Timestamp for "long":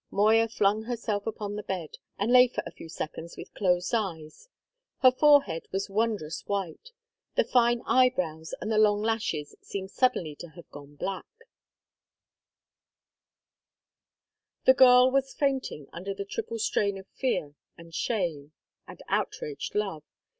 8.79-9.03